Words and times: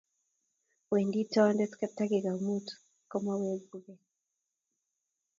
Wendi 0.91 1.21
toondet 1.31 1.73
takika 1.97 2.31
muut 2.45 2.67
komeweguge 3.11 3.93